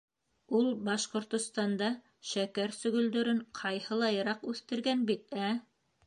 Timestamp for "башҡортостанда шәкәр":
0.85-2.73